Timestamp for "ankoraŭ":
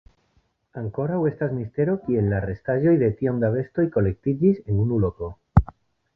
0.79-1.19